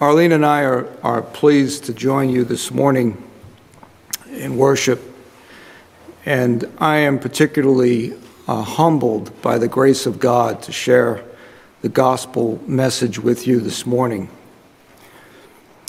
[0.00, 3.22] Arlene and I are, are pleased to join you this morning
[4.28, 5.00] in worship,
[6.26, 8.14] and I am particularly
[8.48, 11.24] uh, humbled by the grace of God to share
[11.82, 14.28] the gospel message with you this morning.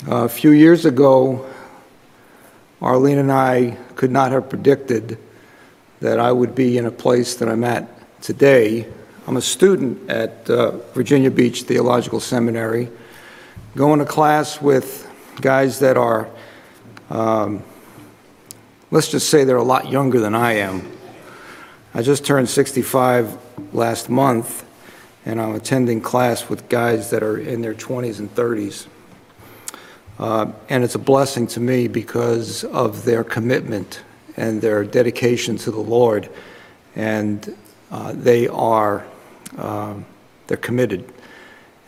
[0.06, 1.44] Uh, a few years ago,
[2.80, 5.18] Arlene and I could not have predicted
[5.98, 7.88] that I would be in a place that I'm at
[8.22, 8.86] today.
[9.26, 12.88] I'm a student at uh, Virginia Beach Theological Seminary
[13.76, 15.06] going to class with
[15.42, 16.30] guys that are,
[17.10, 17.62] um,
[18.90, 20.90] let's just say they're a lot younger than I am.
[21.92, 23.36] I just turned 65
[23.74, 24.64] last month,
[25.26, 28.86] and I'm attending class with guys that are in their 20s and 30s.
[30.18, 34.02] Uh, and it's a blessing to me because of their commitment
[34.38, 36.30] and their dedication to the Lord.
[36.94, 37.54] And
[37.90, 39.06] uh, they are,
[39.58, 39.96] uh,
[40.46, 41.12] they're committed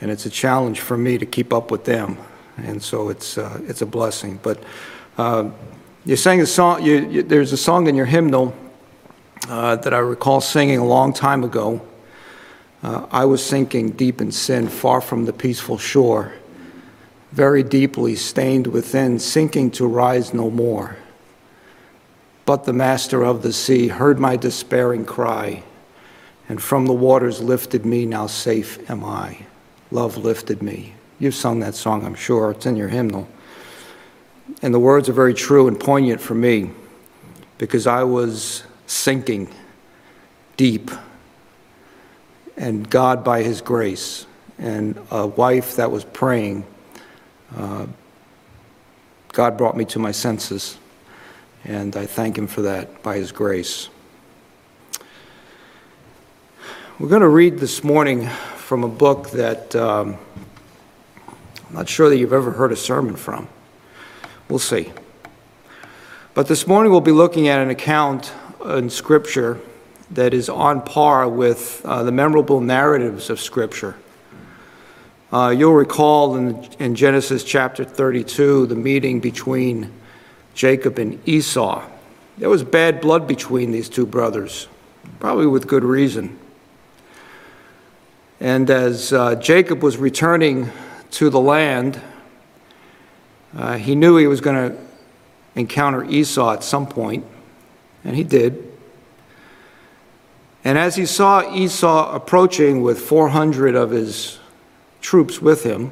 [0.01, 2.19] and it's a challenge for me to keep up with them.
[2.57, 4.39] And so it's, uh, it's a blessing.
[4.43, 4.63] But
[5.17, 5.51] uh,
[6.05, 8.55] you sang a song, you, you, there's a song in your hymnal
[9.49, 11.81] uh, that I recall singing a long time ago.
[12.83, 16.33] Uh, I was sinking deep in sin, far from the peaceful shore,
[17.33, 20.97] very deeply stained within, sinking to rise no more.
[22.45, 25.65] But the master of the sea heard my despairing cry,
[26.49, 29.45] and from the waters lifted me, now safe am I.
[29.91, 30.95] Love lifted me.
[31.19, 32.51] You've sung that song, I'm sure.
[32.51, 33.29] It's in your hymnal.
[34.63, 36.71] And the words are very true and poignant for me
[37.59, 39.53] because I was sinking
[40.57, 40.91] deep.
[42.57, 44.27] And God, by His grace,
[44.59, 46.67] and a wife that was praying,
[47.57, 47.87] uh,
[49.33, 50.77] God brought me to my senses.
[51.65, 53.89] And I thank Him for that by His grace.
[56.99, 58.29] We're going to read this morning
[58.69, 60.19] from a book that um,
[61.27, 63.49] I'm not sure that you've ever heard a sermon from.
[64.51, 64.93] We'll see.
[66.35, 68.31] But this morning we'll be looking at an account
[68.67, 69.59] in Scripture
[70.11, 73.97] that is on par with uh, the memorable narratives of Scripture.
[75.33, 79.91] Uh, you'll recall in, in Genesis chapter 32 the meeting between
[80.53, 81.89] Jacob and Esau.
[82.37, 84.69] There was bad blood between these two brothers,
[85.21, 86.39] probably with good reason.
[88.41, 90.71] And as uh, Jacob was returning
[91.13, 92.01] to the land,
[93.57, 94.79] uh, he knew he was going to
[95.57, 97.25] encounter Esau at some point,
[98.05, 98.73] and he did.
[100.65, 104.39] And as he saw Esau approaching with 400 of his
[105.01, 105.91] troops with him,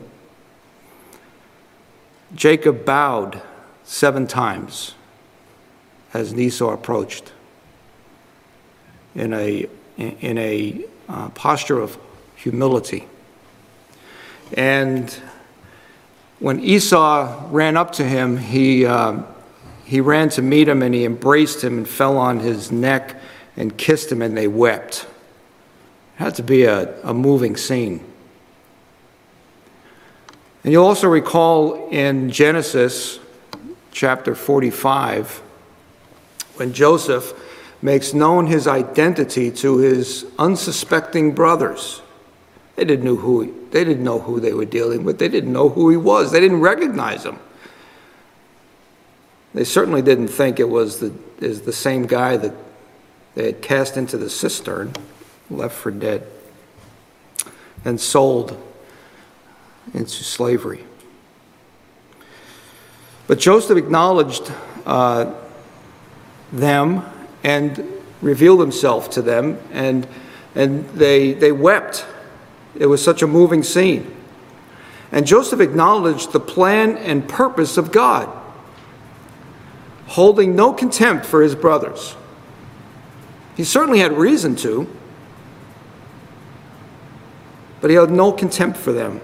[2.34, 3.42] Jacob bowed
[3.82, 4.94] seven times
[6.12, 7.32] as Esau approached
[9.14, 11.98] in a, in a uh, posture of
[12.46, 13.08] humility.
[14.56, 15.10] And
[16.38, 19.22] when Esau ran up to him, he, uh,
[19.84, 23.16] he ran to meet him and he embraced him and fell on his neck
[23.56, 25.08] and kissed him, and they wept.
[26.14, 28.04] It had to be a, a moving scene.
[30.62, 33.18] And you'll also recall in Genesis
[33.90, 35.42] chapter 45
[36.56, 37.32] when Joseph
[37.82, 42.02] makes known his identity to his unsuspecting brothers.
[42.76, 45.18] They didn't know who he, they didn't know who they were dealing with.
[45.18, 46.30] They didn't know who he was.
[46.30, 47.38] They didn't recognize him.
[49.54, 52.52] They certainly didn't think it was the, is the same guy that
[53.34, 54.92] they had cast into the cistern,
[55.50, 56.26] left for dead,
[57.84, 58.62] and sold
[59.94, 60.84] into slavery.
[63.26, 64.52] But Joseph acknowledged
[64.84, 65.32] uh,
[66.52, 67.02] them
[67.42, 67.82] and
[68.20, 70.06] revealed himself to them, and,
[70.54, 72.04] and they, they wept
[72.80, 74.14] it was such a moving scene.
[75.12, 78.28] And Joseph acknowledged the plan and purpose of God,
[80.08, 82.16] holding no contempt for his brothers.
[83.56, 84.94] He certainly had reason to,
[87.80, 89.20] but he had no contempt for them.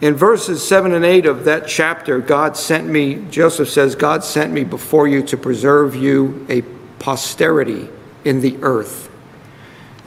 [0.00, 4.52] In verses 7 and 8 of that chapter, God sent me, Joseph says, God sent
[4.52, 6.62] me before you to preserve you a
[7.00, 7.88] posterity
[8.24, 9.07] in the earth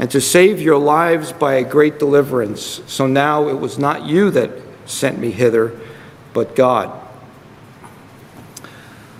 [0.01, 2.81] and to save your lives by a great deliverance.
[2.87, 4.49] So now it was not you that
[4.85, 5.79] sent me hither,
[6.33, 6.99] but God.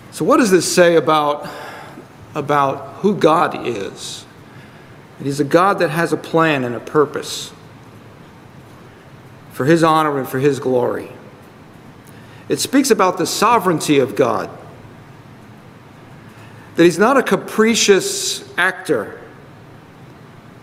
[0.10, 1.48] So, what does this say about,
[2.34, 4.26] about who God is?
[5.22, 7.54] He's a God that has a plan and a purpose
[9.54, 11.12] for His honor and for His glory.
[12.50, 14.50] It speaks about the sovereignty of God,
[16.76, 19.21] that He's not a capricious actor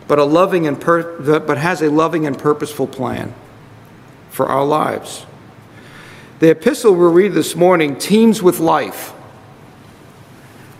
[0.08, 3.34] but a loving and per- but has a loving and purposeful plan.
[4.30, 5.26] for our lives.
[6.38, 9.12] The epistle we'll read this morning teems with life,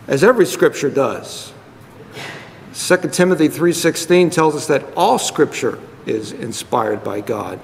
[0.07, 1.51] as every scripture does.
[2.73, 7.59] 2 Timothy 3:16 tells us that all scripture is inspired by God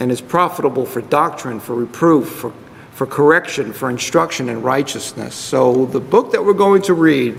[0.00, 2.52] and is profitable for doctrine, for reproof, for,
[2.92, 5.34] for correction, for instruction in righteousness.
[5.34, 7.34] So the book that we're going to read,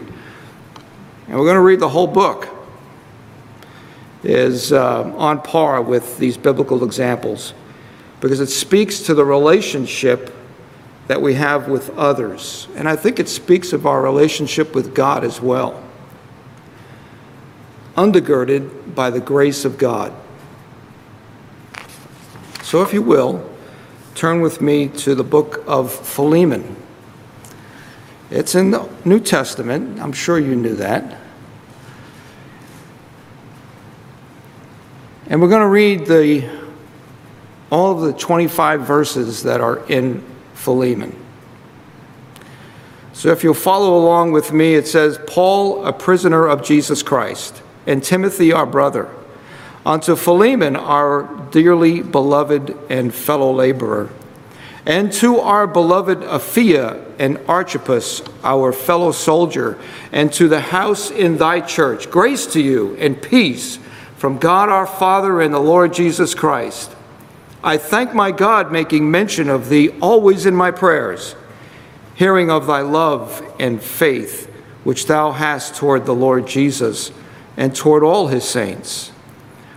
[1.28, 2.48] and we're going to read the whole book,
[4.26, 7.54] is uh, on par with these biblical examples
[8.22, 10.34] because it speaks to the relationship
[11.08, 12.68] that we have with others.
[12.76, 15.82] And I think it speaks of our relationship with God as well
[17.96, 20.14] undergirded by the grace of God.
[22.62, 23.50] So, if you will,
[24.16, 26.76] turn with me to the book of Philemon.
[28.32, 30.02] It's in the New Testament.
[30.02, 31.22] I'm sure you knew that.
[35.28, 36.48] And we're going to read the,
[37.72, 40.24] all of the 25 verses that are in
[40.54, 41.16] Philemon.
[43.14, 47.64] So if you'll follow along with me, it says, Paul, a prisoner of Jesus Christ
[47.88, 49.10] and Timothy, our brother,
[49.84, 54.10] unto Philemon, our dearly beloved and fellow laborer,
[54.86, 59.80] and to our beloved Apphia and Archippus, our fellow soldier,
[60.12, 63.80] and to the house in thy church, grace to you and peace
[64.26, 66.96] from God our Father and the Lord Jesus Christ.
[67.64, 71.36] I thank my God, making mention of thee always in my prayers,
[72.16, 74.52] hearing of thy love and faith
[74.84, 77.12] which thou hast toward the Lord Jesus
[77.56, 79.12] and toward all his saints,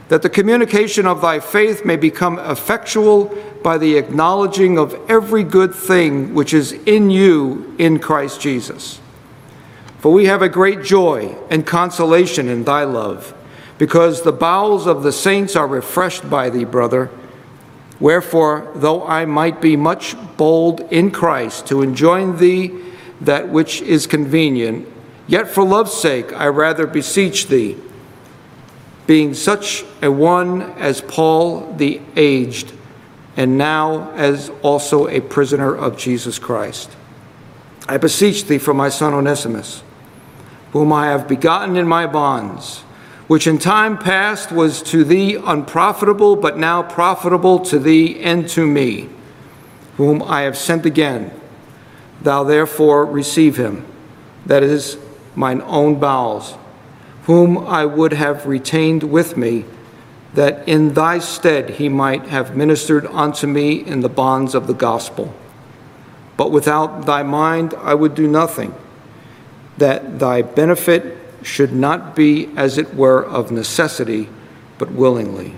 [0.08, 3.26] that the communication of thy faith may become effectual
[3.62, 8.98] by the acknowledging of every good thing which is in you in Christ Jesus.
[9.98, 13.34] For we have a great joy and consolation in thy love,
[13.78, 17.10] because the bowels of the saints are refreshed by thee, brother.
[18.00, 22.72] Wherefore, though I might be much bold in Christ to enjoin thee
[23.20, 24.86] that which is convenient,
[25.28, 27.76] Yet for love's sake, I rather beseech thee,
[29.06, 32.72] being such a one as Paul the aged,
[33.36, 36.90] and now as also a prisoner of Jesus Christ.
[37.86, 39.82] I beseech thee for my son Onesimus,
[40.72, 42.82] whom I have begotten in my bonds,
[43.28, 48.66] which in time past was to thee unprofitable, but now profitable to thee and to
[48.66, 49.08] me,
[49.98, 51.30] whom I have sent again.
[52.22, 53.86] Thou therefore receive him,
[54.46, 54.96] that is,
[55.36, 56.56] mine own bowels,
[57.24, 59.66] whom I would have retained with me,
[60.32, 64.74] that in thy stead he might have ministered unto me in the bonds of the
[64.74, 65.34] gospel.
[66.38, 68.74] But without thy mind I would do nothing,
[69.76, 74.28] that thy benefit should not be as it were of necessity,
[74.78, 75.54] but willingly.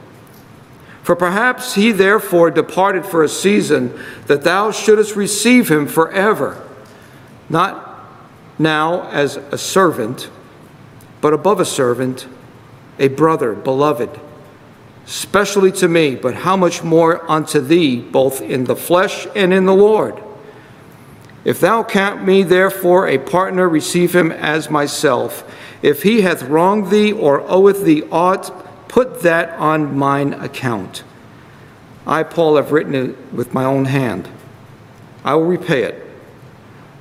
[1.03, 6.67] For perhaps he therefore departed for a season, that thou shouldest receive him forever,
[7.49, 8.07] not
[8.59, 10.31] now as a servant,
[11.21, 12.27] but above a servant,
[12.99, 14.21] a brother, beloved,
[15.07, 19.65] specially to me, but how much more unto thee, both in the flesh and in
[19.67, 20.23] the Lord.
[21.45, 25.43] If thou count me therefore a partner, receive him as myself.
[25.83, 31.05] If he hath wronged thee or oweth thee aught, put that on mine account.
[32.07, 34.29] I, Paul, have written it with my own hand.
[35.25, 36.05] I will repay it,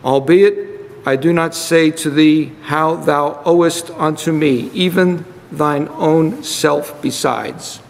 [0.03, 0.69] albeit
[1.05, 7.01] I do not say to thee how thou owest unto me, even thine own self
[7.01, 7.81] besides.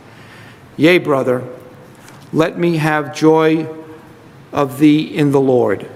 [0.77, 1.43] Yea, brother,
[2.31, 3.67] let me have joy
[4.51, 5.89] of thee in the Lord.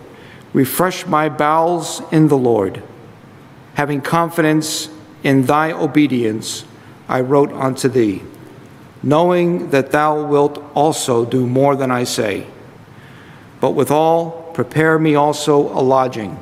[0.51, 2.83] Refresh my bowels in the Lord.
[3.73, 4.89] Having confidence
[5.23, 6.65] in thy obedience,
[7.07, 8.21] I wrote unto thee,
[9.01, 12.47] knowing that thou wilt also do more than I say.
[13.59, 16.37] But withal, prepare me also a lodging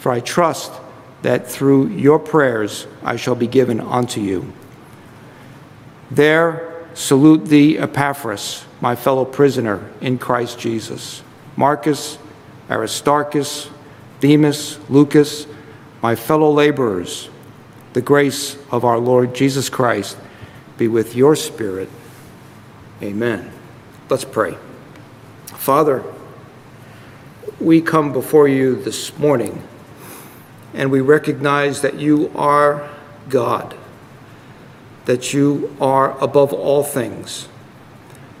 [0.00, 0.72] for I trust
[1.20, 4.50] that through your prayers I shall be given unto you.
[6.10, 11.22] There salute thee, Epaphras, my fellow prisoner in Christ Jesus,
[11.54, 12.18] Marcus,
[12.70, 13.68] Aristarchus,
[14.20, 15.46] Demas, Lucas,
[16.02, 17.28] my fellow laborers.
[17.92, 20.16] The grace of our Lord Jesus Christ
[20.78, 21.88] be with your spirit.
[23.02, 23.50] Amen.
[24.08, 24.56] Let's pray.
[25.46, 26.04] Father,
[27.60, 29.62] we come before you this morning
[30.72, 32.88] and we recognize that you are
[33.28, 33.76] God,
[35.04, 37.48] that you are above all things,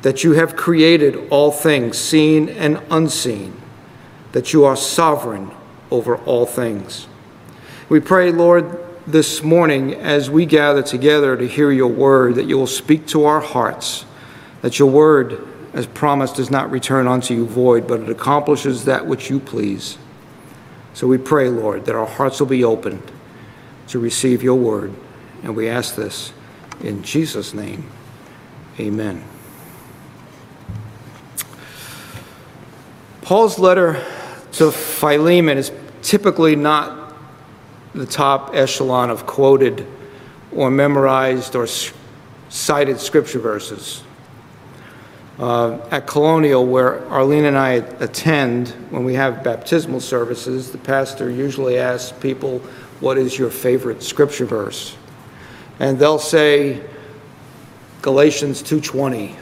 [0.02, 3.60] that you have created all things, seen and unseen,
[4.32, 5.50] that you are sovereign
[5.90, 7.06] over all things.
[7.90, 12.56] We pray, Lord, this morning as we gather together to hear your word, that you
[12.56, 14.06] will speak to our hearts,
[14.62, 19.06] that your word as promised, does not return unto you void, but it accomplishes that
[19.06, 19.98] which you please.
[20.94, 23.02] So we pray, Lord, that our hearts will be opened
[23.88, 24.92] to receive your word.
[25.42, 26.32] And we ask this
[26.80, 27.88] in Jesus' name.
[28.78, 29.22] Amen.
[33.22, 34.04] Paul's letter
[34.52, 35.70] to Philemon is
[36.02, 36.99] typically not
[37.94, 39.86] the top echelon of quoted
[40.52, 41.66] or memorized or
[42.48, 44.02] cited scripture verses.
[45.38, 51.30] Uh, at Colonial, where Arlene and I attend, when we have baptismal services, the pastor
[51.30, 52.58] usually asks people,
[53.00, 54.96] What is your favorite scripture verse?
[55.78, 56.82] And they'll say,
[58.02, 59.34] Galatians 2:20.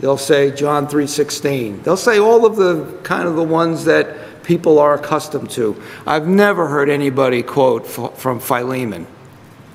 [0.00, 1.82] They'll say John 3:16.
[1.82, 5.80] They'll say all of the kind of the ones that people are accustomed to.
[6.06, 9.06] I've never heard anybody quote from Philemon.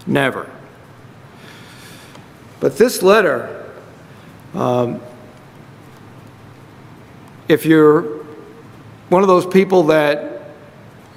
[0.07, 0.50] Never.
[2.60, 3.72] But this letter,
[4.53, 5.01] um,
[7.48, 8.24] if you're
[9.10, 10.50] one of those people that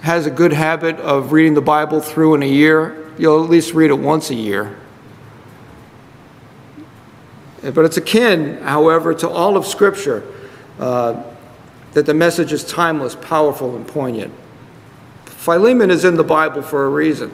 [0.02, 3.74] has a good habit of reading the Bible through in a year, you'll at least
[3.74, 4.78] read it once a year.
[7.62, 10.22] But it's akin, however, to all of Scripture
[10.78, 11.22] uh,
[11.98, 14.32] that the message is timeless, powerful, and poignant.
[15.24, 17.32] Philemon is in the Bible for a reason.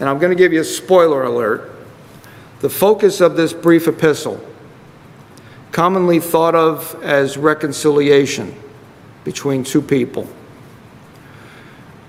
[0.00, 1.70] And I'm going to give you a spoiler alert.
[2.60, 4.42] The focus of this brief epistle,
[5.70, 8.58] commonly thought of as reconciliation
[9.22, 10.26] between two people,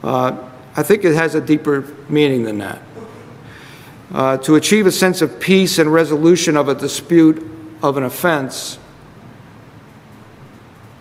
[0.02, 2.82] uh, I think it has a deeper meaning than that.
[4.14, 7.46] Uh, to achieve a sense of peace and resolution of a dispute
[7.84, 8.80] of an offense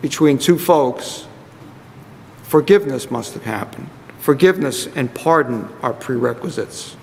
[0.07, 1.27] between two folks,
[2.45, 3.89] forgiveness must have happened.
[4.21, 6.97] Forgiveness and pardon are prerequisites.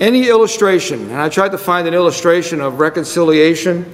[0.00, 3.84] Any illustration, and I tried to find an illustration of reconciliation,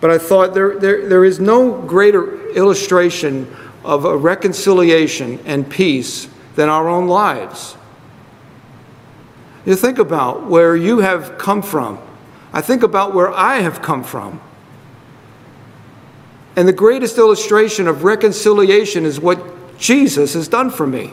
[0.00, 6.30] but I thought there, there, there is no greater illustration of a reconciliation and peace
[6.54, 7.76] than our own lives.
[9.66, 11.98] You think about where you have come from.
[12.54, 14.40] I think about where I have come from.
[16.56, 21.12] And the greatest illustration of reconciliation is what Jesus has done for me.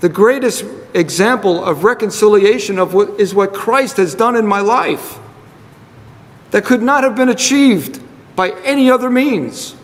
[0.00, 5.18] The greatest example of reconciliation of what is what Christ has done in my life
[6.50, 8.02] that could not have been achieved
[8.34, 9.76] by any other means.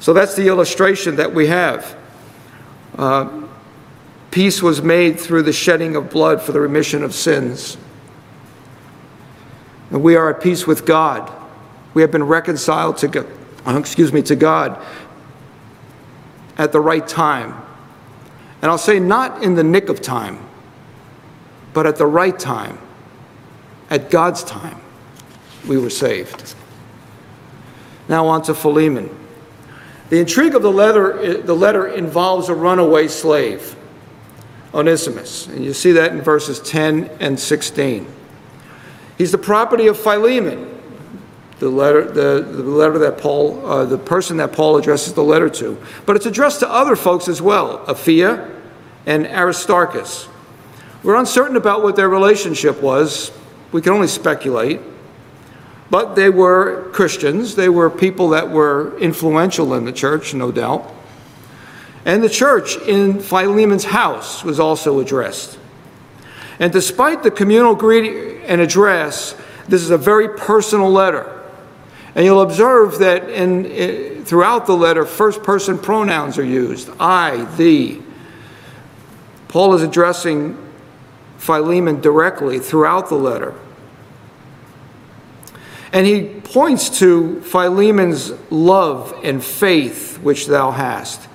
[0.00, 1.96] So that's the illustration that we have.
[2.98, 3.40] Uh,
[4.30, 7.76] Peace was made through the shedding of blood for the remission of sins.
[9.90, 11.30] And we are at peace with God.
[11.94, 13.26] We have been reconciled to God,
[13.66, 14.84] uh, excuse me, to God
[16.56, 17.54] at the right time.
[18.62, 20.38] And I'll say not in the nick of time,
[21.72, 22.78] but at the right time,
[23.88, 24.80] at God's time,
[25.66, 26.54] we were saved.
[28.08, 29.08] Now on to Philemon.
[30.10, 33.76] The intrigue of the letter, the letter involves a runaway slave.
[34.72, 35.48] Onesimus.
[35.48, 38.06] And you see that in verses 10 and 16.
[39.18, 40.79] He's the property of Philemon,
[41.60, 45.48] the letter, the, the letter that Paul, uh, the person that Paul addresses the letter
[45.50, 45.78] to.
[46.06, 48.50] But it's addressed to other folks as well, Apphia
[49.06, 50.26] and Aristarchus.
[51.02, 53.30] We're uncertain about what their relationship was.
[53.72, 54.80] We can only speculate.
[55.90, 57.56] But they were Christians.
[57.56, 60.90] They were people that were influential in the church, no doubt.
[62.06, 65.58] And the church in Philemon's house was also addressed.
[66.58, 69.34] And despite the communal greeting and address,
[69.68, 71.39] this is a very personal letter.
[72.20, 77.46] And you'll observe that in, in, throughout the letter, first person pronouns are used I,
[77.56, 78.02] thee.
[79.48, 80.58] Paul is addressing
[81.38, 83.54] Philemon directly throughout the letter.
[85.94, 91.26] And he points to Philemon's love and faith which thou hast.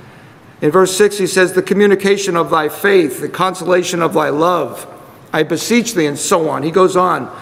[0.61, 4.85] In verse 6, he says, The communication of thy faith, the consolation of thy love,
[5.33, 6.61] I beseech thee, and so on.
[6.61, 7.35] He goes on.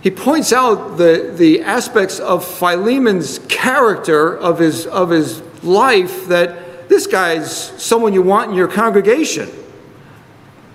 [0.00, 6.88] He points out the, the aspects of Philemon's character, of his, of his life, that
[6.88, 7.52] this guy's
[7.82, 9.50] someone you want in your congregation.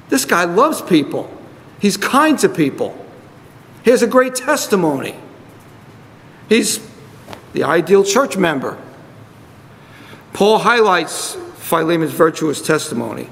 [0.10, 1.36] This guy loves people,
[1.80, 2.98] he's kind to people,
[3.84, 5.16] he has a great testimony.
[6.50, 6.86] He's
[7.54, 8.78] the ideal church member.
[10.34, 13.30] Paul highlights Philemon's virtuous testimony.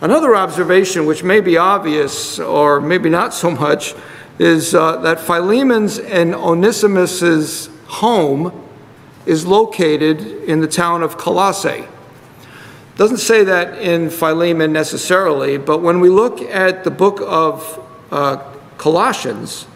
[0.00, 3.94] Another observation, which may be obvious or maybe not so much,
[4.38, 8.52] is uh, that Philemon's and Onesimus's home
[9.26, 11.86] is located in the town of Colossae.
[12.96, 18.36] Doesn't say that in Philemon necessarily, but when we look at the book of uh,
[18.76, 19.66] Colossians,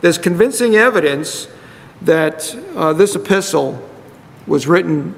[0.00, 1.46] there's convincing evidence
[2.00, 3.88] that uh, this epistle
[4.46, 5.14] was written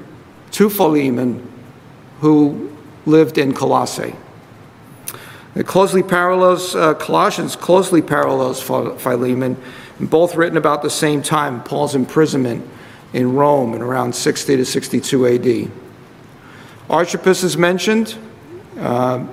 [0.50, 1.50] to Philemon,
[2.20, 4.14] who lived in Colossae.
[5.54, 9.56] It closely parallels, uh, Colossians closely parallels Philemon,
[10.00, 12.68] both written about the same time, Paul's imprisonment
[13.12, 15.70] in Rome in around 60 to 62 AD.
[16.90, 18.16] Archippus is mentioned,
[18.80, 19.24] uh,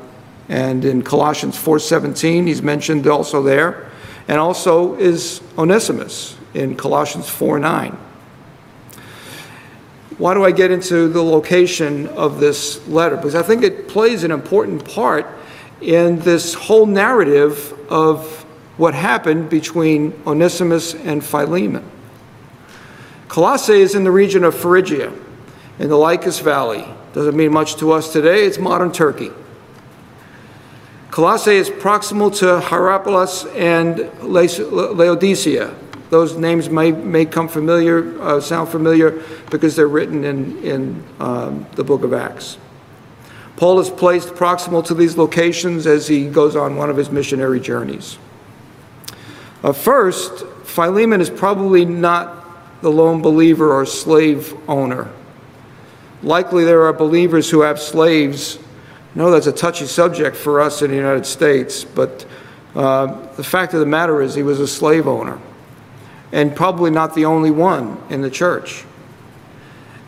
[0.47, 3.89] and in Colossians 4.17, he's mentioned also there,
[4.27, 7.97] and also is Onesimus in Colossians 4.9.
[10.19, 13.15] Why do I get into the location of this letter?
[13.15, 15.25] Because I think it plays an important part
[15.81, 18.45] in this whole narrative of
[18.77, 21.89] what happened between Onesimus and Philemon.
[23.27, 25.13] Colossae is in the region of Phrygia,
[25.79, 26.85] in the Lycus Valley.
[27.13, 29.31] Doesn't mean much to us today, it's modern Turkey.
[31.11, 35.75] Colossae is proximal to Hierapolis and Laodicea.
[36.09, 41.65] Those names may, may come familiar, uh, sound familiar, because they're written in, in um,
[41.75, 42.57] the book of Acts.
[43.61, 47.59] Paul is placed proximal to these locations as he goes on one of his missionary
[47.59, 48.17] journeys.
[49.63, 55.11] Uh, first, Philemon is probably not the lone believer or slave owner.
[56.23, 58.57] Likely there are believers who have slaves.
[58.57, 62.25] I know that's a touchy subject for us in the United States, but
[62.73, 65.39] uh, the fact of the matter is he was a slave owner,
[66.31, 68.85] and probably not the only one in the church.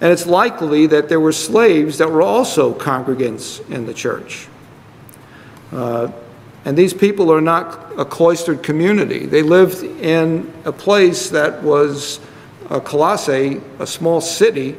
[0.03, 4.49] And it's likely that there were slaves that were also congregants in the church.
[5.71, 6.11] Uh,
[6.65, 9.25] and these people are not a cloistered community.
[9.25, 12.19] They lived in a place that was
[12.69, 14.75] a Colossae, a small city,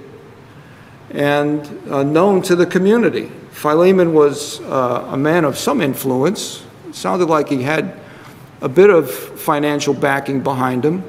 [1.11, 3.33] and uh, known to the community.
[3.51, 6.63] Philemon was uh, a man of some influence.
[6.87, 7.99] It sounded like he had
[8.61, 11.03] a bit of financial backing behind him.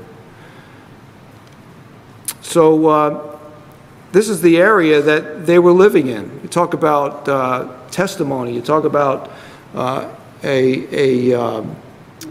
[2.39, 3.34] So uh,
[4.15, 6.39] this is the area that they were living in.
[6.41, 9.29] You talk about uh, testimony, you talk about
[9.73, 10.09] uh,
[10.41, 11.75] a, a um,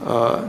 [0.00, 0.48] uh,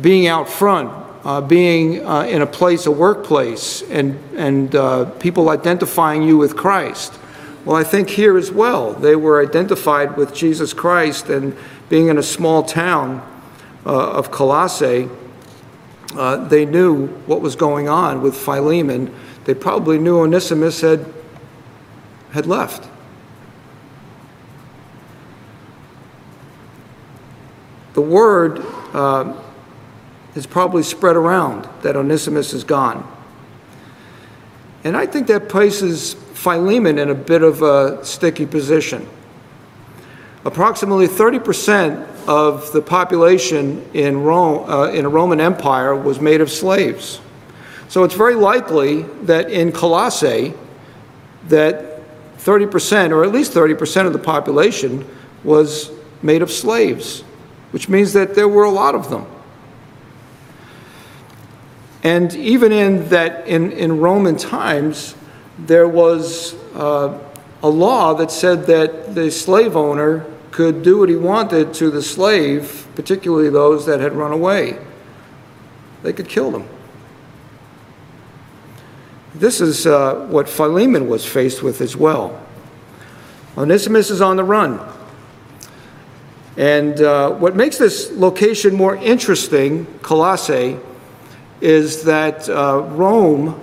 [0.00, 0.90] being out front,
[1.24, 6.56] uh, being uh, in a place, a workplace, and, and uh, people identifying you with
[6.56, 7.16] Christ.
[7.64, 11.56] Well, I think here as well, they were identified with Jesus Christ, and
[11.90, 13.24] being in a small town
[13.84, 15.08] of Colossae,
[16.48, 21.04] they knew what was going on with Philemon they probably knew Onesimus had,
[22.32, 22.88] had left.
[27.94, 28.60] The word
[28.94, 29.34] uh,
[30.34, 33.06] is probably spread around that Onesimus is gone.
[34.84, 39.08] And I think that places Philemon in a bit of a sticky position.
[40.44, 46.50] Approximately 30% of the population in Rome, uh, in a Roman Empire was made of
[46.50, 47.20] slaves.
[47.92, 50.54] So it's very likely that in Colossae,
[51.48, 52.00] that
[52.38, 55.06] 30%, or at least 30% of the population,
[55.44, 55.90] was
[56.22, 57.20] made of slaves,
[57.70, 59.26] which means that there were a lot of them.
[62.02, 65.14] And even in that, in, in Roman times,
[65.58, 67.18] there was uh,
[67.62, 72.00] a law that said that the slave owner could do what he wanted to the
[72.00, 74.78] slave, particularly those that had run away.
[76.02, 76.66] They could kill them.
[79.34, 82.38] This is uh, what Philemon was faced with as well.
[83.56, 84.80] Onesimus is on the run.
[86.56, 90.78] And uh, what makes this location more interesting, Colossae,
[91.62, 93.58] is that uh, Rome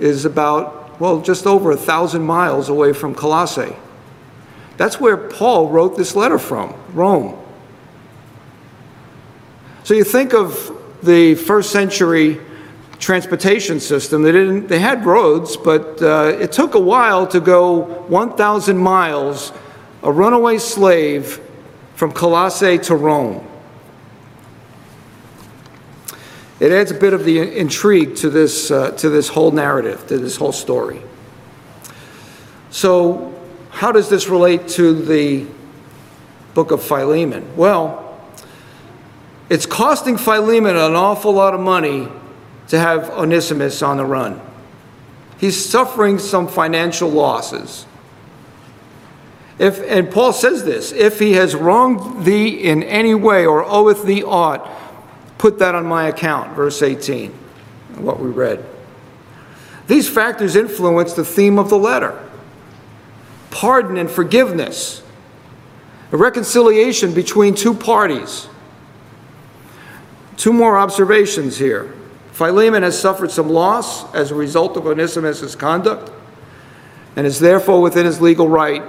[0.00, 3.76] is about, well, just over a thousand miles away from Colossae.
[4.78, 7.38] That's where Paul wrote this letter from, Rome.
[9.84, 10.70] So you think of
[11.02, 12.40] the first century
[13.02, 14.22] transportation system.
[14.22, 14.68] They didn't.
[14.68, 19.52] They had roads, but uh, it took a while to go 1,000 miles,
[20.04, 21.40] a runaway slave
[21.96, 23.46] from Colossae to Rome.
[26.60, 30.16] It adds a bit of the intrigue to this uh, to this whole narrative, to
[30.16, 31.02] this whole story.
[32.70, 33.34] So,
[33.70, 35.46] how does this relate to the
[36.54, 37.56] book of Philemon?
[37.56, 37.98] Well,
[39.48, 42.08] it's costing Philemon an awful lot of money
[42.72, 44.40] to have Onesimus on the run.
[45.36, 47.84] He's suffering some financial losses.
[49.58, 54.06] If, and Paul says this if he has wronged thee in any way or oweth
[54.06, 54.66] thee aught,
[55.36, 57.32] put that on my account, verse 18,
[57.96, 58.64] what we read.
[59.86, 62.18] These factors influence the theme of the letter
[63.50, 65.02] pardon and forgiveness,
[66.10, 68.48] a reconciliation between two parties
[70.38, 71.92] Two more observations here.
[72.32, 76.10] Philemon has suffered some loss as a result of Onesimus' conduct
[77.14, 78.82] and is therefore within his legal right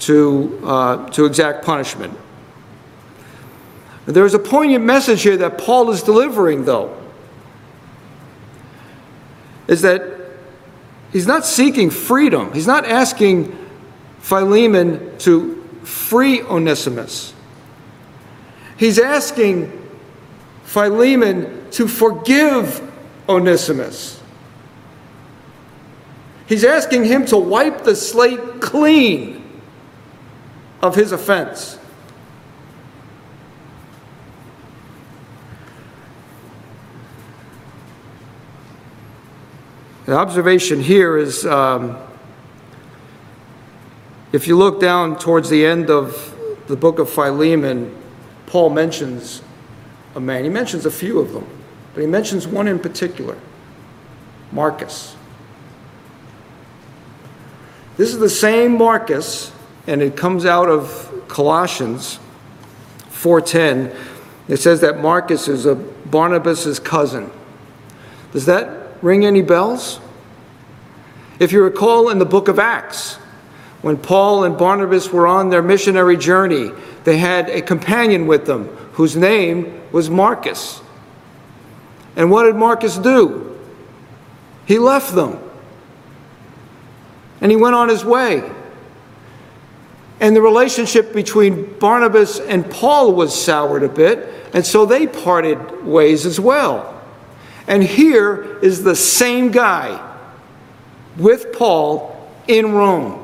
[0.00, 2.18] to, uh, to exact punishment.
[4.06, 6.96] There's a poignant message here that Paul is delivering, though,
[9.66, 10.02] is that
[11.12, 12.52] he's not seeking freedom.
[12.52, 13.58] He's not asking
[14.20, 17.34] Philemon to free Onesimus.
[18.78, 19.72] He's asking
[20.64, 22.85] Philemon to forgive
[23.28, 24.22] Onesimus.
[26.46, 29.60] He's asking him to wipe the slate clean
[30.80, 31.78] of his offense.
[40.06, 41.98] The observation here is um,
[44.32, 46.32] if you look down towards the end of
[46.68, 47.92] the book of Philemon,
[48.46, 49.42] Paul mentions
[50.14, 50.44] a man.
[50.44, 51.46] He mentions a few of them,
[51.96, 53.38] but he mentions one in particular
[54.52, 55.16] Marcus.
[57.96, 59.50] This is the same Marcus,
[59.86, 62.18] and it comes out of Colossians
[63.08, 63.90] 4:10.
[64.46, 67.30] It says that Marcus is a Barnabas's cousin.
[68.34, 69.98] Does that ring any bells?
[71.38, 73.14] If you recall in the book of Acts,
[73.80, 76.72] when Paul and Barnabas were on their missionary journey,
[77.04, 80.82] they had a companion with them whose name was Marcus.
[82.16, 83.58] And what did Marcus do?
[84.64, 85.38] He left them
[87.40, 88.42] and he went on his way.
[90.18, 95.84] And the relationship between Barnabas and Paul was soured a bit, and so they parted
[95.84, 97.04] ways as well.
[97.68, 100.02] And here is the same guy
[101.18, 102.16] with Paul
[102.48, 103.22] in Rome.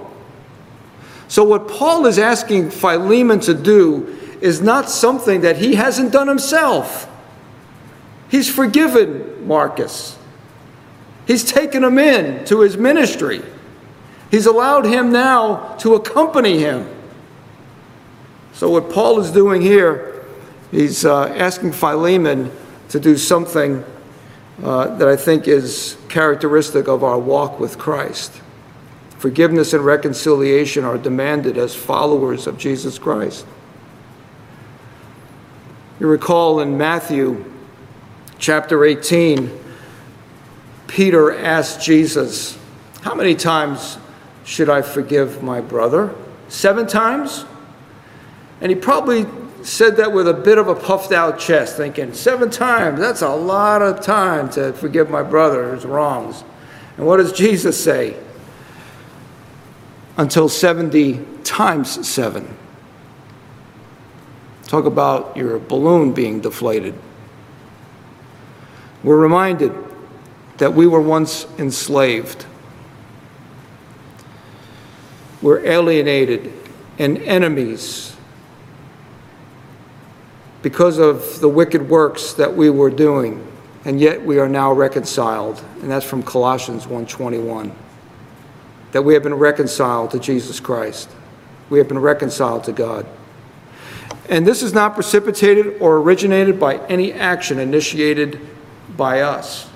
[1.28, 6.28] So, what Paul is asking Philemon to do is not something that he hasn't done
[6.28, 7.08] himself.
[8.32, 10.18] He's forgiven Marcus,
[11.26, 13.42] he's taken him in to his ministry.
[14.30, 16.88] He's allowed him now to accompany him.
[18.54, 20.24] So, what Paul is doing here,
[20.70, 22.50] he's uh, asking Philemon
[22.88, 23.84] to do something
[24.62, 28.40] uh, that I think is characteristic of our walk with Christ.
[29.18, 33.44] Forgiveness and reconciliation are demanded as followers of Jesus Christ.
[36.00, 37.51] You recall in Matthew
[38.42, 39.56] chapter 18,
[40.88, 42.58] Peter asked Jesus,
[43.02, 43.98] How many times
[44.44, 46.12] should I forgive my brother?
[46.48, 47.44] Seven times?
[48.60, 49.26] And he probably
[49.62, 53.28] said that with a bit of a puffed out chest, thinking, Seven times, that's a
[53.28, 56.42] lot of time to forgive my brother's wrongs.
[56.96, 58.16] And what does Jesus say?
[60.16, 62.56] Until 70 times seven.
[64.64, 66.94] Talk about your balloon being deflated.
[69.02, 69.72] We're reminded
[70.58, 72.46] that we were once enslaved.
[75.40, 76.52] We're alienated
[76.98, 78.14] and enemies
[80.62, 83.44] because of the wicked works that we were doing
[83.84, 87.72] and yet we are now reconciled and that's from Colossians 1:21
[88.92, 91.10] that we have been reconciled to Jesus Christ.
[91.70, 93.06] We have been reconciled to God.
[94.28, 98.38] And this is not precipitated or originated by any action initiated
[98.96, 99.68] by us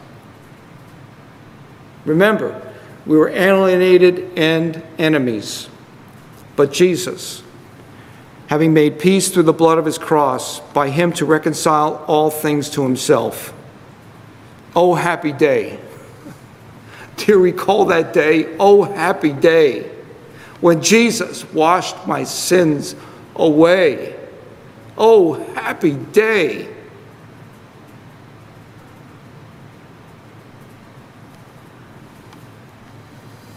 [2.07, 2.63] remember
[3.05, 5.69] we were alienated and enemies.
[6.57, 7.43] But Jesus,
[8.49, 12.71] having made peace through the blood of his cross, by him to reconcile all things
[12.71, 13.53] to himself.
[14.75, 15.79] Oh, happy day.
[17.17, 18.57] Do you recall that day?
[18.59, 19.91] Oh, happy day
[20.61, 22.97] when Jesus washed my sins
[23.37, 24.17] away.
[24.99, 26.76] Oh, happy day.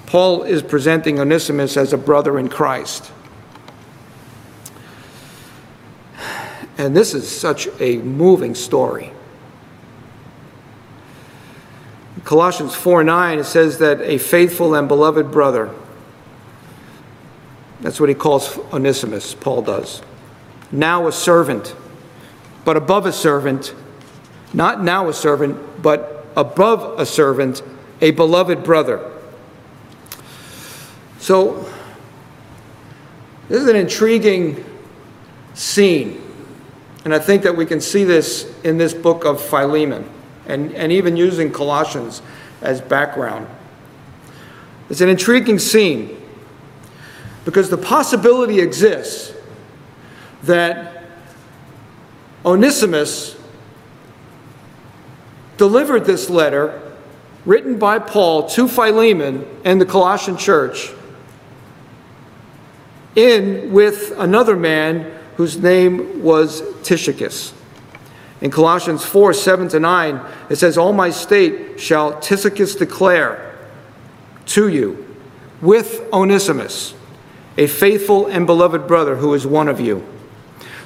[0.10, 3.12] Paul is presenting Onesimus as a brother in Christ.
[6.80, 9.12] And this is such a moving story.
[12.24, 15.70] Colossians 4 9, it says that a faithful and beloved brother,
[17.80, 20.02] that's what he calls Onesimus, Paul does.
[20.72, 21.76] Now a servant,
[22.66, 23.76] but above a servant,
[24.54, 27.62] not now a servant, but above a servant,
[28.02, 29.18] a beloved brother
[31.20, 31.70] so,
[33.50, 34.64] this is an intriguing
[35.54, 36.22] scene.
[37.04, 40.10] And I think that we can see this in this book of Philemon
[40.48, 42.22] and, and even using Colossians
[42.62, 43.48] as background.
[44.90, 46.22] It's an intriguing scene
[47.46, 49.34] because the possibility exists
[50.44, 51.04] that
[52.46, 53.36] Onesimus
[55.58, 56.82] delivered this letter
[57.46, 60.92] written by Paul to Philemon and the Colossian church
[63.16, 67.54] in with another man whose name was Tychicus.
[68.42, 73.58] In Colossians 4 7 to 9, it says, All my state shall Tychicus declare
[74.48, 75.06] to you
[75.62, 76.94] with Onesimus,
[77.58, 80.06] a faithful and beloved brother who is one of you.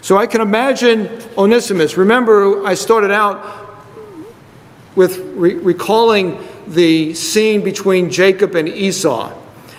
[0.01, 1.95] So I can imagine Onesimus.
[1.95, 3.69] Remember, I started out
[4.95, 9.33] with re- recalling the scene between Jacob and Esau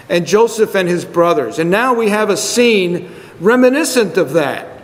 [0.08, 1.58] and Joseph and his brothers.
[1.58, 4.82] And now we have a scene reminiscent of that.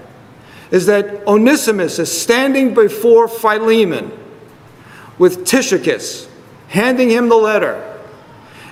[0.71, 4.13] Is that Onesimus is standing before Philemon
[5.19, 6.29] with Tychicus,
[6.69, 7.87] handing him the letter.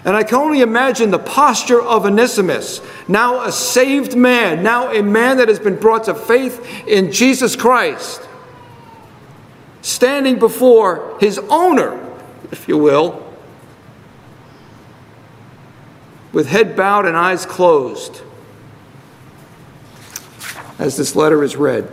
[0.04, 5.02] And I can only imagine the posture of Onesimus, now a saved man, now a
[5.02, 8.26] man that has been brought to faith in Jesus Christ,
[9.82, 12.00] standing before his owner,
[12.52, 13.27] if you will,
[16.32, 18.22] with head bowed and eyes closed
[20.78, 21.90] as this letter is read.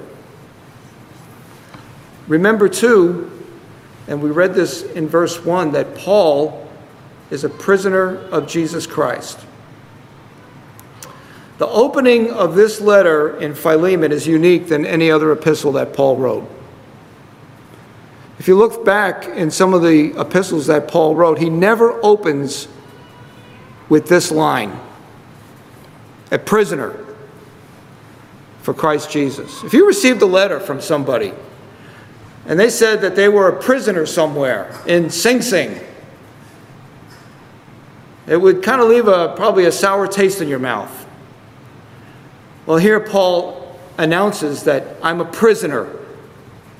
[2.27, 3.31] Remember, too,
[4.07, 6.67] and we read this in verse 1, that Paul
[7.31, 9.39] is a prisoner of Jesus Christ.
[11.57, 16.17] The opening of this letter in Philemon is unique than any other epistle that Paul
[16.17, 16.49] wrote.
[18.37, 22.67] If you look back in some of the epistles that Paul wrote, he never opens
[23.89, 24.79] with this line
[26.31, 27.05] a prisoner
[28.61, 29.63] for Christ Jesus.
[29.63, 31.33] If you received a letter from somebody
[32.47, 35.79] and they said that they were a prisoner somewhere in Sing Sing,
[38.27, 41.05] it would kind of leave a probably a sour taste in your mouth.
[42.65, 45.87] Well, here Paul announces that I'm a prisoner,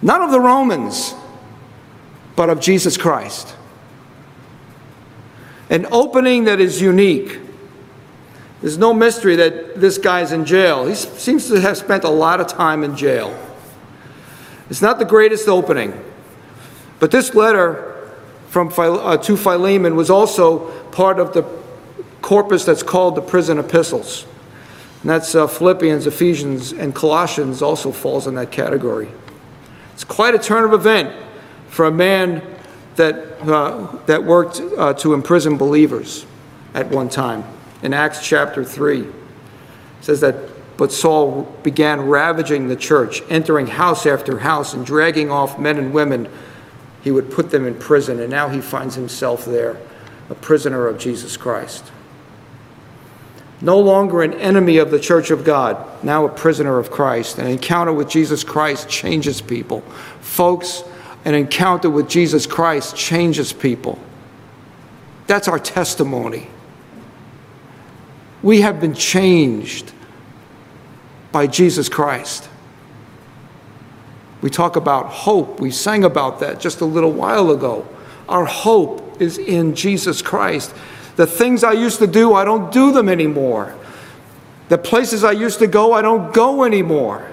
[0.02, 1.14] not of the Romans,
[2.36, 3.56] but of Jesus Christ.
[5.70, 7.40] An opening that is unique.
[8.62, 10.86] There's no mystery that this guy's in jail.
[10.88, 13.38] He seems to have spent a lot of time in jail.
[14.70, 15.94] It's not the greatest opening.
[17.00, 18.10] But this letter
[18.50, 21.44] from uh, to Philemon was also part of the
[22.22, 24.26] corpus that's called the prison epistles.
[25.02, 29.10] And that's uh, Philippians, Ephesians, and Colossians also falls in that category.
[29.94, 31.14] It's quite a turn of event
[31.68, 32.42] for a man
[32.96, 36.26] that, uh, that worked uh, to imprison believers
[36.74, 37.44] at one time.
[37.84, 39.14] In Acts chapter 3, it
[40.02, 40.36] says that,
[40.78, 45.94] but Saul began ravaging the church, entering house after house and dragging off men and
[45.94, 46.30] women.
[47.04, 49.78] He would put them in prison, and now he finds himself there,
[50.30, 51.92] a prisoner of Jesus Christ.
[53.62, 57.38] No longer an enemy of the church of God, now a prisoner of Christ.
[57.38, 59.82] An encounter with Jesus Christ changes people.
[60.20, 60.84] Folks,
[61.26, 64.00] an encounter with Jesus Christ changes people.
[65.28, 66.48] That's our testimony.
[68.44, 69.92] We have been changed
[71.32, 72.48] by Jesus Christ.
[74.42, 75.60] We talk about hope.
[75.60, 77.88] We sang about that just a little while ago.
[78.30, 80.74] Our hope is in Jesus Christ.
[81.16, 83.76] The things I used to do, I don't do them anymore.
[84.70, 87.32] The places I used to go, I don't go anymore.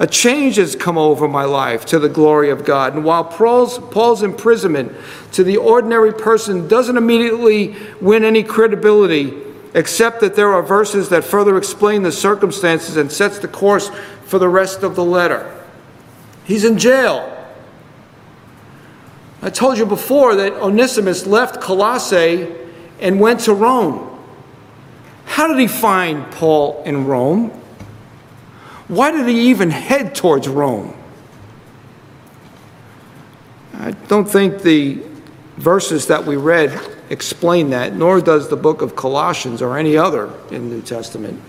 [0.00, 2.94] A change has come over my life to the glory of God.
[2.94, 4.92] And while Paul's, Paul's imprisonment
[5.32, 9.34] to the ordinary person doesn't immediately win any credibility,
[9.74, 13.90] except that there are verses that further explain the circumstances and sets the course
[14.24, 15.54] for the rest of the letter.
[16.44, 17.36] He's in jail.
[19.42, 22.50] I told you before that Onesimus left Colossae
[23.00, 24.18] and went to Rome.
[25.26, 27.59] How did he find Paul in Rome?
[28.90, 30.96] Why did he even head towards Rome?
[33.72, 35.00] I don't think the
[35.58, 36.76] verses that we read
[37.08, 41.40] explain that, nor does the book of Colossians or any other in the New Testament.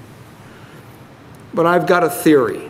[1.52, 2.70] But I've got a theory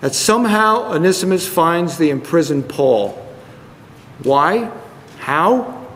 [0.00, 3.22] that somehow Onesimus finds the imprisoned Paul.
[4.22, 4.72] Why?
[5.18, 5.86] How?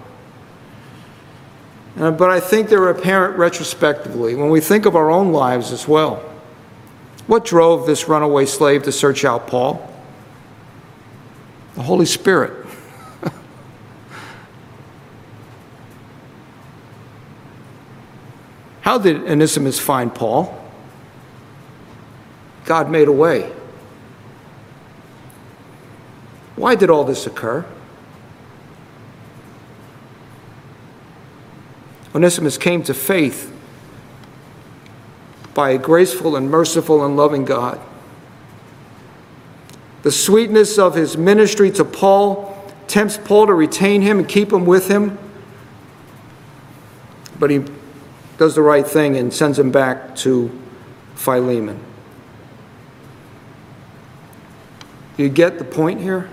[1.96, 5.88] Uh, but I think they're apparent retrospectively when we think of our own lives as
[5.88, 6.32] well.
[7.26, 9.90] What drove this runaway slave to search out Paul?
[11.74, 12.66] The Holy Spirit.
[18.82, 20.60] How did Onesimus find Paul?
[22.66, 23.50] God made a way.
[26.56, 27.64] Why did all this occur?
[32.14, 33.53] Onesimus came to faith
[35.54, 37.80] by a graceful and merciful and loving God.
[40.02, 42.54] The sweetness of his ministry to Paul
[42.88, 45.18] tempts Paul to retain him and keep him with him.
[47.38, 47.64] But he
[48.36, 50.50] does the right thing and sends him back to
[51.14, 51.80] Philemon.
[55.16, 56.28] You get the point here?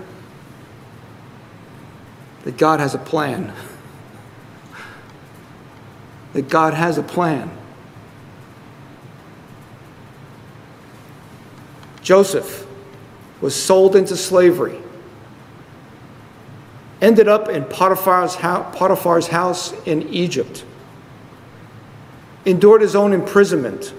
[2.44, 3.52] That God has a plan.
[6.32, 7.50] That God has a plan.
[12.02, 12.66] Joseph
[13.40, 14.78] was sold into slavery,
[17.00, 20.64] ended up in Potiphar's house, Potiphar's house in Egypt,
[22.44, 23.94] endured his own imprisonment,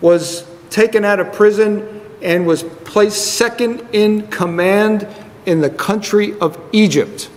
[0.00, 5.06] was taken out of prison and was placed second in command
[5.46, 7.30] in the country of Egypt.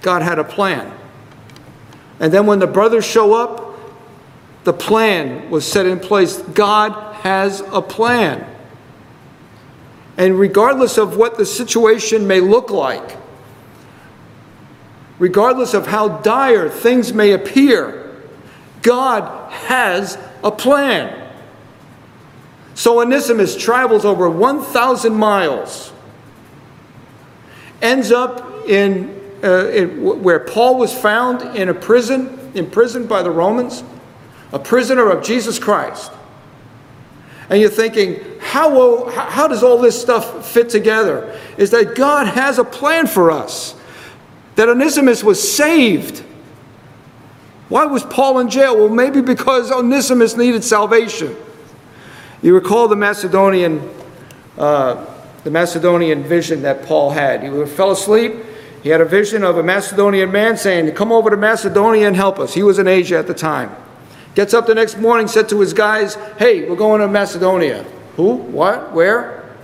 [0.00, 0.92] God had a plan.
[2.18, 3.61] And then when the brothers show up,
[4.64, 6.38] the plan was set in place.
[6.38, 8.46] God has a plan.
[10.16, 13.16] And regardless of what the situation may look like,
[15.18, 18.22] regardless of how dire things may appear,
[18.82, 21.18] God has a plan.
[22.74, 25.92] So Onesimus travels over 1,000 miles,
[27.80, 33.30] ends up in, uh, in, where Paul was found in a prison, imprisoned by the
[33.30, 33.82] Romans,
[34.52, 36.12] a prisoner of Jesus Christ.
[37.48, 41.38] And you're thinking, how, how does all this stuff fit together?
[41.56, 43.74] Is that God has a plan for us,
[44.54, 46.24] that Onesimus was saved.
[47.68, 48.76] Why was Paul in jail?
[48.76, 51.36] Well, maybe because Onesimus needed salvation.
[52.42, 53.88] You recall the Macedonian,
[54.58, 55.06] uh,
[55.44, 57.42] the Macedonian vision that Paul had.
[57.42, 58.34] He fell asleep.
[58.82, 62.38] He had a vision of a Macedonian man saying, Come over to Macedonia and help
[62.38, 62.52] us.
[62.52, 63.74] He was in Asia at the time.
[64.34, 67.84] Gets up the next morning, said to his guys, Hey, we're going to Macedonia.
[68.16, 68.34] Who?
[68.34, 68.92] What?
[68.92, 69.56] Where?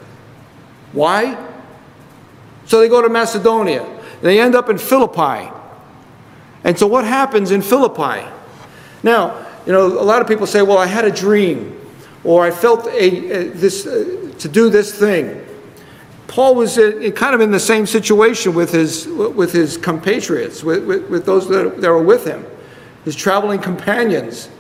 [0.93, 1.47] Why?
[2.67, 3.87] So they go to Macedonia.
[4.21, 5.51] They end up in Philippi.
[6.65, 8.27] And so what happens in Philippi?
[9.03, 11.79] Now, you know, a lot of people say, Well, I had a dream
[12.25, 15.45] or I felt a, a this, uh, to do this thing.
[16.27, 20.85] Paul was in, kind of in the same situation with his, with his compatriots, with,
[20.85, 22.45] with, with those that, that were with him,
[23.05, 24.51] his traveling companions.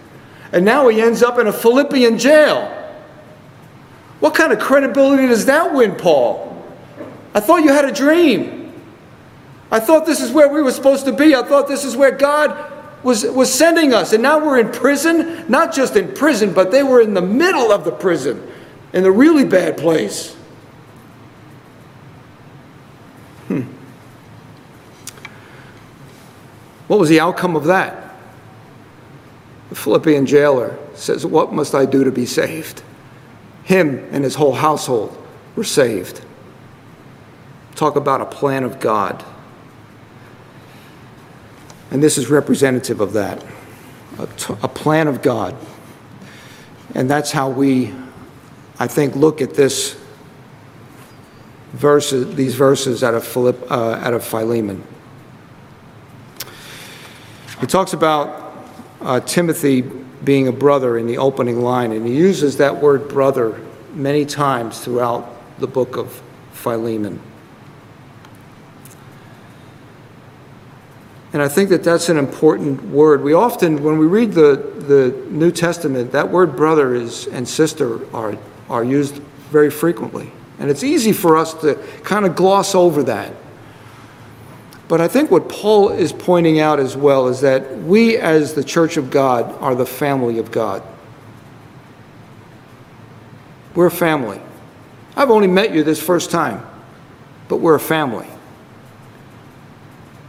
[0.52, 2.74] And now he ends up in a Philippian jail.
[4.20, 6.44] What kind of credibility does that win, Paul?
[7.34, 8.72] I thought you had a dream.
[9.70, 11.34] I thought this is where we were supposed to be.
[11.34, 14.12] I thought this is where God was, was sending us.
[14.12, 17.70] And now we're in prison, not just in prison, but they were in the middle
[17.70, 18.50] of the prison,
[18.92, 20.34] in the really bad place.
[23.48, 23.62] Hmm.
[26.87, 28.07] What was the outcome of that?
[29.68, 32.83] The Philippian jailer says, What must I do to be saved?
[33.64, 35.16] Him and his whole household
[35.57, 36.22] were saved.
[37.74, 39.24] Talk about a plan of God.
[41.90, 43.44] And this is representative of that
[44.18, 45.57] a, t- a plan of God.
[46.94, 47.94] And that's how we,
[48.78, 50.00] I think, look at this
[51.72, 54.83] verses, these verses out of, Philip, uh, out of Philemon.
[57.61, 58.47] He talks about
[59.00, 63.61] uh, Timothy being a brother in the opening line, and he uses that word brother
[63.94, 67.20] many times throughout the book of Philemon.
[71.32, 73.22] And I think that that's an important word.
[73.22, 78.12] We often, when we read the, the New Testament, that word brother is, and sister
[78.14, 78.37] are,
[78.70, 79.16] are used
[79.50, 80.32] very frequently.
[80.58, 83.32] And it's easy for us to kind of gloss over that.
[84.88, 88.64] But I think what Paul is pointing out as well is that we, as the
[88.64, 90.83] church of God, are the family of God.
[93.74, 94.40] We're a family.
[95.14, 96.66] I've only met you this first time,
[97.48, 98.27] but we're a family.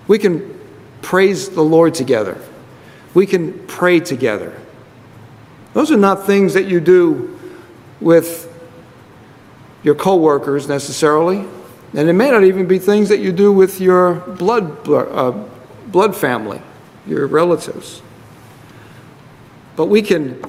[0.07, 0.59] We can
[1.01, 2.37] praise the Lord together.
[3.13, 4.59] We can pray together.
[5.73, 7.39] Those are not things that you do
[8.01, 8.45] with
[9.83, 11.47] your coworkers necessarily,
[11.93, 15.31] and it may not even be things that you do with your blood uh,
[15.87, 16.61] blood family,
[17.07, 18.01] your relatives.
[19.75, 20.43] But we can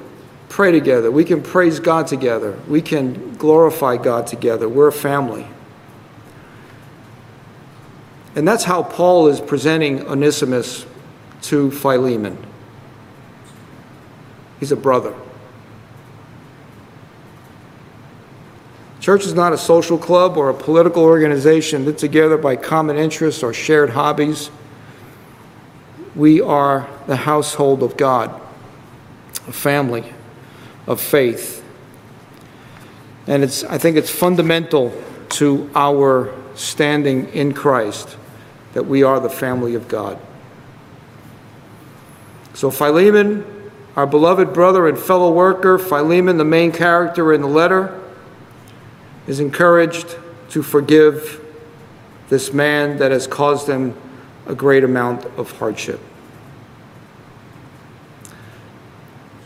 [0.48, 1.10] pray together.
[1.10, 2.58] We can praise God together.
[2.68, 4.68] We can glorify God together.
[4.68, 5.46] We're a family.
[8.34, 10.84] And that's how Paul is presenting Onesimus
[11.42, 12.38] to Philemon.
[14.58, 15.14] He's a brother.
[19.00, 23.42] Church is not a social club or a political organization knit together by common interests
[23.42, 24.50] or shared hobbies.
[26.14, 28.38] We are the household of God,
[29.48, 30.12] a family
[30.86, 31.64] of faith.
[33.26, 34.92] And it's, I think it's fundamental
[35.30, 38.18] to our standing in Christ
[38.74, 40.18] that we are the family of God.
[42.52, 47.99] So Philemon, our beloved brother and fellow worker, Philemon, the main character in the letter,
[49.26, 50.16] is encouraged
[50.50, 51.44] to forgive
[52.28, 53.94] this man that has caused them
[54.46, 56.00] a great amount of hardship.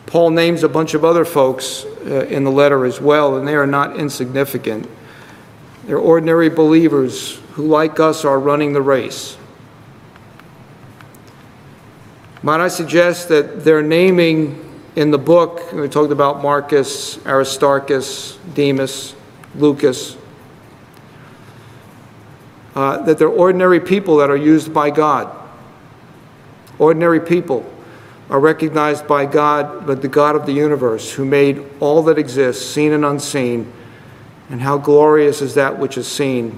[0.05, 3.55] Paul names a bunch of other folks uh, in the letter as well, and they
[3.55, 4.87] are not insignificant.
[5.85, 9.37] They're ordinary believers who, like us, are running the race.
[12.43, 14.61] Might I suggest that their naming
[14.95, 19.14] in the book, we talked about Marcus, Aristarchus, Demas,
[19.57, 20.17] Lucas,
[22.75, 25.33] uh, that they're ordinary people that are used by God.
[26.77, 27.65] Ordinary people
[28.29, 32.65] are recognized by God, but the God of the universe, who made all that exists,
[32.65, 33.71] seen and unseen.
[34.49, 36.57] And how glorious is that which is seen?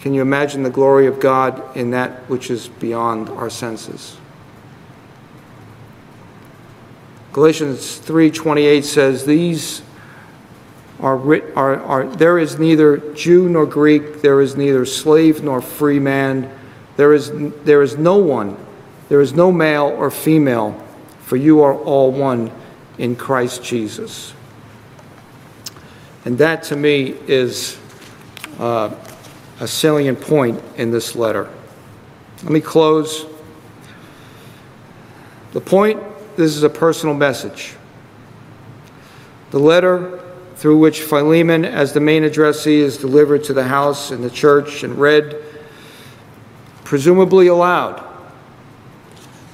[0.00, 4.16] Can you imagine the glory of God in that which is beyond our senses?
[7.32, 9.82] Galatians 3:28 says these
[11.00, 11.18] are,
[11.56, 16.50] are, are there is neither Jew nor Greek there is neither slave nor free man
[16.96, 17.30] there is
[17.64, 18.56] there is no one
[19.08, 20.72] there is no male or female,
[21.20, 22.50] for you are all one
[22.98, 24.34] in Christ Jesus.
[26.24, 27.78] And that to me is
[28.58, 28.92] uh,
[29.60, 31.48] a salient point in this letter.
[32.42, 33.26] Let me close.
[35.52, 36.02] The point
[36.36, 37.74] this is a personal message.
[39.52, 40.25] The letter
[40.56, 44.82] through which Philemon, as the main addressee, is delivered to the house and the church
[44.82, 45.42] and read,
[46.84, 48.06] presumably aloud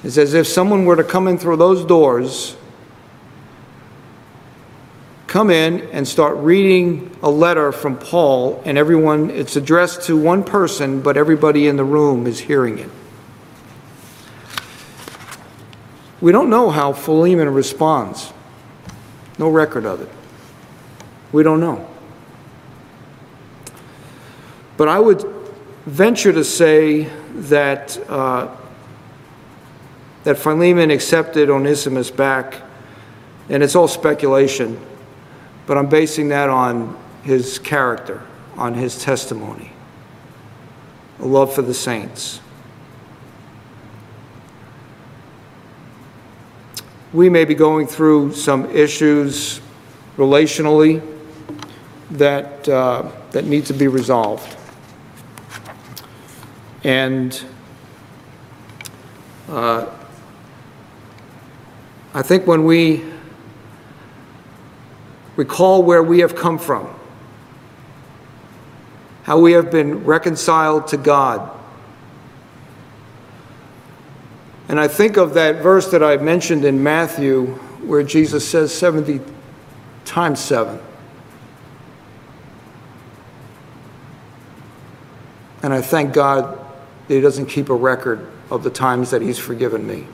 [0.03, 2.57] it's as if someone were to come in through those doors,
[5.27, 10.43] come in and start reading a letter from Paul, and everyone, it's addressed to one
[10.43, 12.89] person, but everybody in the room is hearing it.
[16.19, 18.31] We don't know how Philemon responds.
[19.39, 20.09] No record of it.
[21.33, 21.85] We don't know.
[24.77, 25.23] But I would
[25.85, 28.55] venture to say that uh,
[30.23, 32.61] that Philemon accepted Onesimus back,
[33.49, 34.79] and it's all speculation,
[35.67, 38.21] but I'm basing that on his character,
[38.55, 39.71] on his testimony,
[41.19, 42.39] a love for the saints.
[47.11, 49.61] We may be going through some issues
[50.15, 51.12] relationally
[52.13, 54.55] that, uh, that need to be resolved.
[56.83, 57.43] And
[59.49, 59.87] uh,
[62.13, 63.03] I think when we
[65.35, 66.93] recall where we have come from,
[69.23, 71.49] how we have been reconciled to God,
[74.67, 77.47] and I think of that verse that I mentioned in Matthew
[77.85, 79.19] where Jesus says 70
[80.05, 80.79] times 7.
[85.63, 86.59] And I thank God
[87.07, 90.05] that He doesn't keep a record of the times that He's forgiven me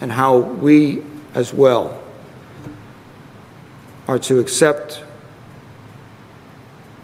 [0.00, 1.02] and how we
[1.34, 2.00] as well
[4.06, 5.02] are to accept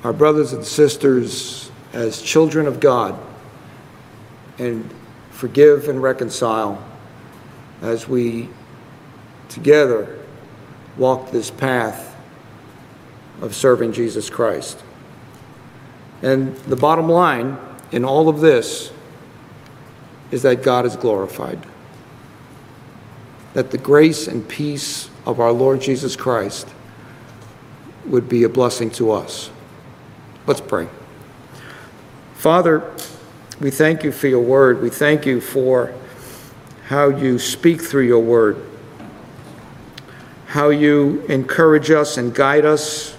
[0.05, 3.18] our brothers and sisters as children of God
[4.59, 4.88] and
[5.30, 6.82] forgive and reconcile
[7.82, 8.49] as we
[9.49, 10.18] together
[10.97, 12.14] walk this path
[13.41, 14.82] of serving Jesus Christ.
[16.23, 17.59] And the bottom line
[17.93, 18.93] in all of this
[20.31, 21.66] is that God is glorified
[23.55, 26.68] that the grace and peace of our Lord Jesus Christ
[28.07, 29.51] would be a blessing to us.
[30.47, 30.89] Let's pray.
[32.35, 32.91] Father,
[33.61, 34.81] we thank you for your word.
[34.81, 35.93] We thank you for
[36.87, 38.64] how you speak through your word,
[40.47, 43.16] how you encourage us and guide us.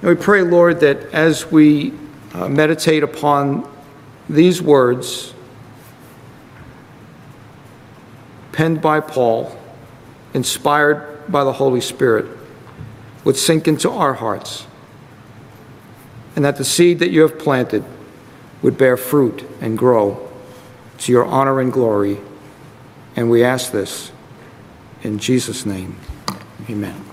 [0.00, 1.92] And we pray, Lord, that as we
[2.34, 3.68] uh, meditate upon
[4.28, 5.34] these words,
[8.52, 9.56] penned by Paul,
[10.34, 12.26] inspired by the Holy Spirit,
[13.24, 14.66] would sink into our hearts,
[16.36, 17.84] and that the seed that you have planted
[18.62, 20.28] would bear fruit and grow
[20.98, 22.18] to your honor and glory.
[23.16, 24.12] And we ask this
[25.02, 25.96] in Jesus' name.
[26.68, 27.07] Amen.